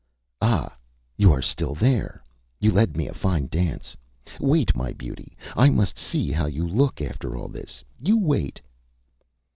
[0.41, 0.71] Â ÂAh!
[1.15, 2.23] You are still there.
[2.59, 3.95] You led me a fine dance.
[4.39, 7.83] Wait, my beauty, I must see how you look after all this.
[7.99, 8.59] You wait.